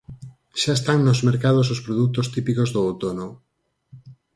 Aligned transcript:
Xa 0.61 0.73
están 0.75 0.99
nos 1.03 1.23
mercados 1.29 1.67
os 1.73 1.83
produtos 1.85 2.29
típicos 2.35 2.69
do 2.73 2.79
outono. 2.89 3.27